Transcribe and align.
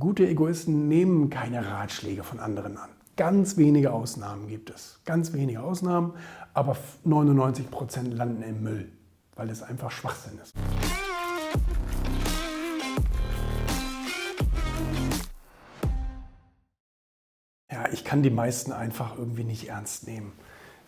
gute 0.00 0.26
Egoisten 0.26 0.88
nehmen 0.88 1.28
keine 1.28 1.66
Ratschläge 1.66 2.24
von 2.24 2.40
anderen 2.40 2.78
an. 2.78 2.88
Ganz 3.16 3.58
wenige 3.58 3.92
Ausnahmen 3.92 4.48
gibt 4.48 4.70
es. 4.70 4.98
Ganz 5.04 5.34
wenige 5.34 5.62
Ausnahmen, 5.62 6.14
aber 6.54 6.76
99 7.04 7.70
Prozent 7.70 8.14
landen 8.14 8.42
im 8.42 8.62
Müll, 8.62 8.90
weil 9.36 9.50
es 9.50 9.62
einfach 9.62 9.90
Schwachsinn 9.90 10.38
ist. 10.42 10.54
Ja, 17.70 17.88
ich 17.92 18.02
kann 18.02 18.22
die 18.22 18.30
meisten 18.30 18.72
einfach 18.72 19.18
irgendwie 19.18 19.44
nicht 19.44 19.68
ernst 19.68 20.06
nehmen, 20.06 20.32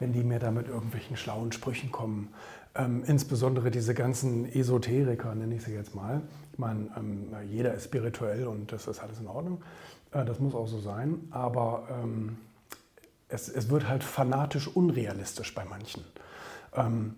wenn 0.03 0.13
die 0.13 0.25
mir 0.25 0.41
da 0.41 0.51
mit 0.51 0.67
irgendwelchen 0.67 1.17
schlauen 1.17 1.53
Sprüchen 1.53 1.93
kommen. 1.93 2.29
Ähm, 2.75 3.05
insbesondere 3.07 3.71
diese 3.71 3.95
ganzen 3.95 4.53
Esoteriker, 4.53 5.33
nenne 5.37 5.55
ich 5.55 5.63
sie 5.63 5.73
jetzt 5.73 5.95
mal. 5.95 6.23
Ich 6.53 6.59
meine, 6.59 6.89
ähm, 6.97 7.29
jeder 7.49 7.73
ist 7.73 7.85
spirituell 7.85 8.49
und 8.49 8.73
das 8.73 8.89
ist 8.89 8.99
alles 8.99 9.21
in 9.21 9.29
Ordnung. 9.29 9.63
Äh, 10.11 10.25
das 10.25 10.41
muss 10.41 10.57
auch 10.57 10.67
so 10.67 10.81
sein. 10.81 11.29
Aber 11.31 11.87
ähm, 12.03 12.37
es, 13.29 13.49
es, 13.49 13.71
wird 13.71 13.89
halt 13.89 14.03
fanatisch 14.03 14.67
unrealistisch 14.67 15.55
bei 15.55 15.65
manchen. 15.65 16.03
Ähm, 16.75 17.15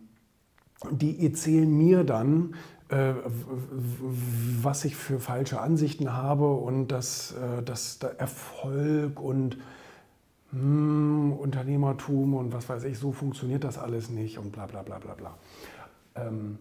die 0.91 1.25
erzählen 1.25 1.75
mir 1.75 2.05
dann, 2.05 2.55
äh, 2.91 3.15
was 4.63 4.85
ich 4.85 4.95
für 4.95 5.21
falsche 5.21 5.59
Ansichten 5.59 6.13
habe 6.13 6.53
und 6.53 6.89
dass, 6.89 7.33
äh, 7.33 7.63
dass 7.63 7.99
Erfolg 8.19 9.21
und 9.21 9.57
mh, 10.53 10.61
hm, 10.61 10.94
Unternehmertum 11.55 12.35
und 12.35 12.53
was 12.53 12.69
weiß 12.69 12.85
ich, 12.85 12.99
so 12.99 13.13
funktioniert 13.13 13.65
das 13.65 13.79
alles 13.79 14.11
nicht 14.11 14.39
und 14.39 14.51
bla 14.53 14.67
bla 14.67 14.83
bla 14.83 14.99
bla 14.99 15.15
bla. 15.15 15.39
Ähm, 16.17 16.59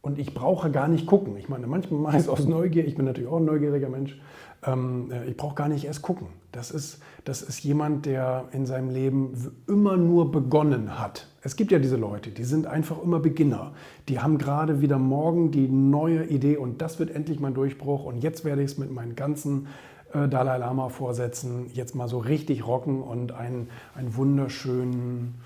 und 0.00 0.18
ich 0.18 0.34
brauche 0.34 0.70
gar 0.70 0.88
nicht 0.88 1.06
gucken. 1.06 1.36
Ich 1.36 1.48
meine, 1.48 1.66
manchmal 1.66 2.00
mache 2.00 2.16
ich 2.16 2.22
es 2.22 2.28
aus 2.28 2.44
Neugier. 2.46 2.84
Ich 2.84 2.96
bin 2.96 3.04
natürlich 3.04 3.30
auch 3.30 3.36
ein 3.36 3.44
neugieriger 3.44 3.88
Mensch. 3.88 4.20
Ähm, 4.64 5.10
äh, 5.12 5.26
ich 5.26 5.36
brauche 5.36 5.54
gar 5.54 5.68
nicht 5.68 5.84
erst 5.84 6.02
gucken. 6.02 6.28
Das 6.50 6.70
ist, 6.70 7.00
das 7.24 7.42
ist 7.42 7.62
jemand, 7.62 8.06
der 8.06 8.46
in 8.52 8.66
seinem 8.66 8.90
Leben 8.90 9.32
immer 9.68 9.96
nur 9.96 10.30
begonnen 10.30 10.98
hat. 10.98 11.28
Es 11.42 11.56
gibt 11.56 11.72
ja 11.72 11.78
diese 11.78 11.96
Leute, 11.96 12.30
die 12.30 12.44
sind 12.44 12.66
einfach 12.66 13.02
immer 13.02 13.20
Beginner. 13.20 13.74
Die 14.08 14.20
haben 14.20 14.38
gerade 14.38 14.80
wieder 14.80 14.98
morgen 14.98 15.50
die 15.50 15.68
neue 15.68 16.24
Idee 16.24 16.56
und 16.56 16.82
das 16.82 16.98
wird 16.98 17.10
endlich 17.10 17.40
mein 17.40 17.54
Durchbruch 17.54 18.04
und 18.04 18.22
jetzt 18.22 18.44
werde 18.44 18.62
ich 18.62 18.72
es 18.72 18.78
mit 18.78 18.92
meinen 18.92 19.16
ganzen 19.16 19.68
äh, 20.14 20.28
Dalai 20.28 20.58
Lama 20.58 20.88
vorsätzen, 20.88 21.70
jetzt 21.72 21.94
mal 21.94 22.08
so 22.08 22.18
richtig 22.18 22.66
rocken 22.66 23.02
und 23.02 23.32
einen, 23.32 23.70
einen 23.94 24.16
wunderschönen 24.16 25.40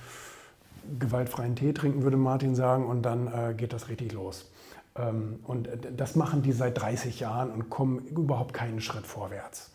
gewaltfreien 0.98 1.56
Tee 1.56 1.72
trinken, 1.72 2.02
würde 2.02 2.16
Martin 2.16 2.54
sagen, 2.54 2.86
und 2.86 3.02
dann 3.02 3.26
äh, 3.26 3.54
geht 3.54 3.72
das 3.72 3.88
richtig 3.88 4.12
los. 4.12 4.50
Ähm, 4.96 5.40
und 5.44 5.68
das 5.96 6.16
machen 6.16 6.42
die 6.42 6.52
seit 6.52 6.80
30 6.80 7.20
Jahren 7.20 7.50
und 7.50 7.70
kommen 7.70 8.06
überhaupt 8.06 8.54
keinen 8.54 8.80
Schritt 8.80 9.06
vorwärts. 9.06 9.72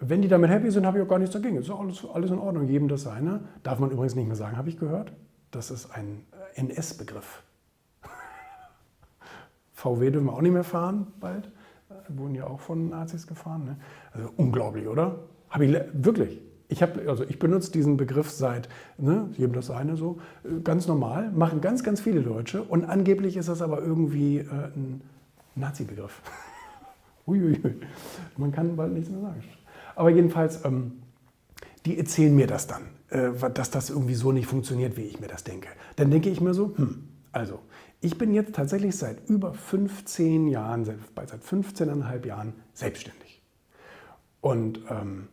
Wenn 0.00 0.22
die 0.22 0.28
damit 0.28 0.50
happy 0.50 0.70
sind, 0.70 0.86
habe 0.86 0.98
ich 0.98 1.04
auch 1.04 1.08
gar 1.08 1.18
nichts 1.18 1.34
dagegen. 1.34 1.56
Ist 1.56 1.70
alles, 1.70 2.06
alles 2.12 2.30
in 2.30 2.38
Ordnung, 2.38 2.66
jedem 2.66 2.88
das 2.88 3.02
seine. 3.02 3.40
Darf 3.62 3.78
man 3.78 3.90
übrigens 3.90 4.14
nicht 4.14 4.26
mehr 4.26 4.36
sagen, 4.36 4.56
habe 4.56 4.70
ich 4.70 4.78
gehört. 4.78 5.12
Das 5.50 5.70
ist 5.70 5.90
ein 5.94 6.24
NS-Begriff. 6.54 7.42
VW 9.74 10.10
dürfen 10.10 10.26
wir 10.26 10.32
auch 10.32 10.40
nicht 10.40 10.52
mehr 10.52 10.64
fahren 10.64 11.08
bald. 11.20 11.50
Wurden 12.08 12.34
ja 12.34 12.46
auch 12.46 12.60
von 12.60 12.88
Nazis 12.88 13.26
gefahren. 13.26 13.64
Ne? 13.64 13.76
Also 14.12 14.30
unglaublich, 14.36 14.86
oder? 14.86 15.20
Habe 15.48 15.66
ich 15.66 15.76
wirklich 15.92 16.40
ich, 16.70 16.82
hab, 16.82 16.96
also 17.06 17.24
ich 17.24 17.38
benutze 17.38 17.72
diesen 17.72 17.96
Begriff 17.96 18.30
seit, 18.30 18.68
ne, 18.96 19.28
jedem 19.36 19.52
das 19.54 19.70
eine 19.70 19.96
so, 19.96 20.20
äh, 20.44 20.60
ganz 20.62 20.86
normal, 20.86 21.30
machen 21.32 21.60
ganz, 21.60 21.82
ganz 21.82 22.00
viele 22.00 22.22
Deutsche 22.22 22.62
und 22.62 22.84
angeblich 22.84 23.36
ist 23.36 23.48
das 23.48 23.60
aber 23.60 23.82
irgendwie 23.82 24.38
äh, 24.38 24.44
ein 24.44 25.02
Nazi-Begriff. 25.56 26.22
Uiuiui, 27.26 27.80
man 28.36 28.52
kann 28.52 28.76
bald 28.76 28.92
nichts 28.92 29.10
mehr 29.10 29.20
sagen. 29.20 29.42
Aber 29.96 30.10
jedenfalls, 30.10 30.64
ähm, 30.64 30.92
die 31.84 31.98
erzählen 31.98 32.34
mir 32.34 32.46
das 32.46 32.68
dann, 32.68 32.82
äh, 33.10 33.30
dass 33.52 33.70
das 33.70 33.90
irgendwie 33.90 34.14
so 34.14 34.30
nicht 34.30 34.46
funktioniert, 34.46 34.96
wie 34.96 35.02
ich 35.02 35.20
mir 35.20 35.28
das 35.28 35.42
denke. 35.42 35.68
Dann 35.96 36.10
denke 36.10 36.30
ich 36.30 36.40
mir 36.40 36.54
so, 36.54 36.72
hm, 36.76 37.08
also, 37.32 37.60
ich 38.00 38.16
bin 38.16 38.32
jetzt 38.32 38.54
tatsächlich 38.54 38.96
seit 38.96 39.28
über 39.28 39.52
15 39.52 40.48
Jahren, 40.48 40.84
seit, 40.84 40.98
seit 41.28 41.42
15,5 41.42 42.26
Jahren 42.26 42.54
selbstständig. 42.72 43.42
Und 44.40 44.80
ähm, 44.88 45.28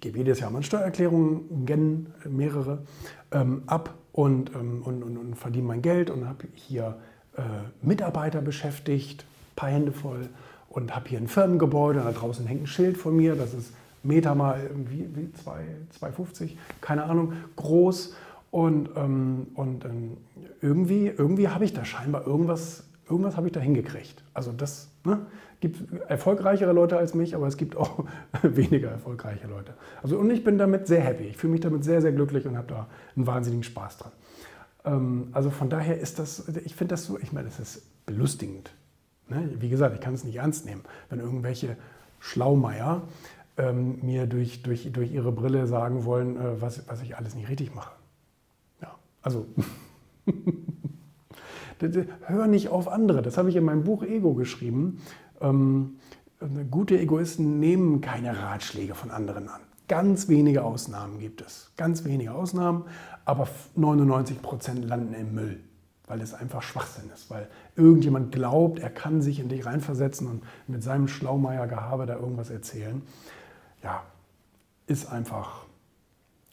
gebe 0.00 0.18
jedes 0.18 0.40
Jahr 0.40 0.50
meine 0.50 0.64
Steuererklärungen, 0.64 1.66
gen 1.66 2.12
mehrere, 2.28 2.84
ähm, 3.32 3.62
ab 3.66 3.94
und, 4.12 4.54
ähm, 4.54 4.82
und, 4.82 5.02
und, 5.02 5.16
und, 5.16 5.34
verdiene 5.36 5.66
mein 5.66 5.82
Geld 5.82 6.10
und 6.10 6.26
habe 6.26 6.46
hier 6.54 6.98
äh, 7.36 7.42
Mitarbeiter 7.82 8.40
beschäftigt, 8.40 9.22
ein 9.22 9.56
paar 9.56 9.70
Hände 9.70 9.92
voll 9.92 10.28
und 10.68 10.94
habe 10.94 11.08
hier 11.08 11.18
ein 11.18 11.28
Firmengebäude, 11.28 12.00
da 12.00 12.12
draußen 12.12 12.46
hängt 12.46 12.64
ein 12.64 12.66
Schild 12.66 12.98
von 12.98 13.16
mir, 13.16 13.34
das 13.34 13.54
ist 13.54 13.72
Meter 14.02 14.34
mal 14.34 14.70
wie, 14.74 15.08
wie 15.14 15.30
2,50, 15.44 16.50
keine 16.80 17.04
Ahnung, 17.04 17.32
groß 17.56 18.14
und, 18.50 18.90
ähm, 18.96 19.48
und 19.54 19.84
ähm, 19.84 20.16
irgendwie, 20.60 21.06
irgendwie 21.08 21.48
habe 21.48 21.64
ich 21.64 21.72
da 21.72 21.84
scheinbar 21.84 22.26
irgendwas, 22.26 22.84
irgendwas 23.08 23.36
habe 23.36 23.48
ich 23.48 23.52
da 23.52 23.60
hingekriegt. 23.60 24.24
Also 24.34 24.52
das, 24.52 24.90
ne? 25.04 25.26
gibt 25.60 25.92
erfolgreichere 26.08 26.72
Leute 26.72 26.96
als 26.96 27.14
mich, 27.14 27.34
aber 27.34 27.46
es 27.46 27.56
gibt 27.56 27.76
auch 27.76 28.04
weniger 28.42 28.90
erfolgreiche 28.90 29.48
Leute. 29.48 29.74
Also 30.02 30.18
und 30.18 30.30
ich 30.30 30.44
bin 30.44 30.58
damit 30.58 30.86
sehr 30.86 31.00
happy. 31.00 31.24
Ich 31.24 31.36
fühle 31.36 31.52
mich 31.52 31.60
damit 31.60 31.84
sehr, 31.84 32.00
sehr 32.00 32.12
glücklich 32.12 32.46
und 32.46 32.56
habe 32.56 32.68
da 32.68 32.86
einen 33.16 33.26
wahnsinnigen 33.26 33.64
Spaß 33.64 33.98
dran. 33.98 34.12
Ähm, 34.84 35.28
also 35.32 35.50
von 35.50 35.68
daher 35.68 35.98
ist 35.98 36.18
das, 36.18 36.48
ich 36.64 36.74
finde 36.74 36.94
das 36.94 37.04
so, 37.04 37.18
ich 37.18 37.32
meine, 37.32 37.48
es 37.48 37.58
ist 37.58 38.06
belustigend. 38.06 38.72
Ne? 39.28 39.50
Wie 39.58 39.68
gesagt, 39.68 39.94
ich 39.94 40.00
kann 40.00 40.14
es 40.14 40.24
nicht 40.24 40.36
ernst 40.36 40.64
nehmen, 40.64 40.82
wenn 41.10 41.18
irgendwelche 41.18 41.76
Schlaumeier 42.20 43.02
ähm, 43.56 43.98
mir 44.02 44.26
durch, 44.26 44.62
durch, 44.62 44.90
durch 44.92 45.12
ihre 45.12 45.32
Brille 45.32 45.66
sagen 45.66 46.04
wollen, 46.04 46.36
äh, 46.36 46.60
was, 46.60 46.88
was 46.88 47.02
ich 47.02 47.16
alles 47.16 47.34
nicht 47.34 47.48
richtig 47.48 47.74
mache. 47.74 47.92
Also 49.28 49.44
hör 52.22 52.46
nicht 52.46 52.70
auf 52.70 52.88
andere. 52.88 53.20
Das 53.20 53.36
habe 53.36 53.50
ich 53.50 53.56
in 53.56 53.64
meinem 53.64 53.84
Buch 53.84 54.02
Ego 54.02 54.32
geschrieben. 54.32 55.02
Ähm, 55.42 55.98
gute 56.70 56.98
Egoisten 56.98 57.60
nehmen 57.60 58.00
keine 58.00 58.38
Ratschläge 58.38 58.94
von 58.94 59.10
anderen 59.10 59.50
an. 59.50 59.60
Ganz 59.86 60.28
wenige 60.28 60.64
Ausnahmen 60.64 61.18
gibt 61.18 61.42
es. 61.42 61.72
Ganz 61.76 62.06
wenige 62.06 62.32
Ausnahmen, 62.32 62.84
aber 63.26 63.48
99 63.76 64.40
Prozent 64.40 64.86
landen 64.86 65.12
im 65.12 65.34
Müll, 65.34 65.60
weil 66.06 66.22
es 66.22 66.32
einfach 66.32 66.62
Schwachsinn 66.62 67.10
ist. 67.12 67.28
Weil 67.28 67.48
irgendjemand 67.76 68.32
glaubt, 68.32 68.78
er 68.78 68.88
kann 68.88 69.20
sich 69.20 69.40
in 69.40 69.50
dich 69.50 69.66
reinversetzen 69.66 70.26
und 70.26 70.42
mit 70.68 70.82
seinem 70.82 71.06
Schlaumeier-Gehabe 71.06 72.06
da 72.06 72.14
irgendwas 72.14 72.48
erzählen. 72.48 73.02
Ja, 73.82 74.04
ist 74.86 75.12
einfach, 75.12 75.66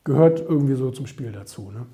gehört 0.03 0.41
irgendwie 0.41 0.75
so 0.75 0.91
zum 0.91 1.07
Spiel 1.07 1.31
dazu. 1.31 1.71
Ne? 1.71 1.85